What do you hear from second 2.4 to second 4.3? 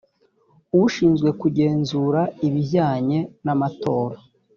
ibijyanye n amatora